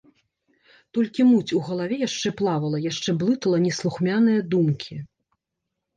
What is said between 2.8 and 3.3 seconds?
яшчэ